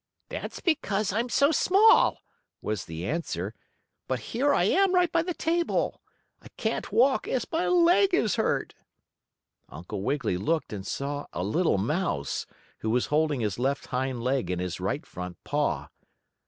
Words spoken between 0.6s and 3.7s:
because I'm so small," was the answer.